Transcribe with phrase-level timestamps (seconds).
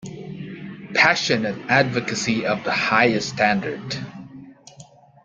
[0.95, 3.97] Passionate advocacy of the highest standard.